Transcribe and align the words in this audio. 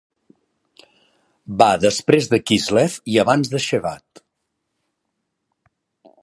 Va 1.61 1.67
després 1.83 2.29
de 2.31 2.39
Kislev 2.51 2.97
i 3.17 3.21
abans 3.25 3.53
de 3.53 3.61
Shevat. 3.67 4.25